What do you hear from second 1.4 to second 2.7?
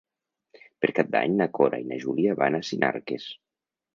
na Cora i na Júlia van a